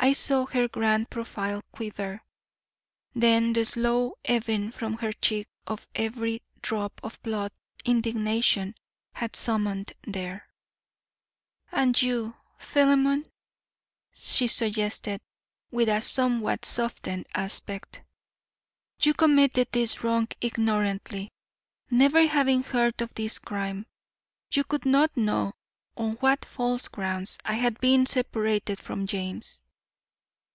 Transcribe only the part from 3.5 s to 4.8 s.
the slow ebbing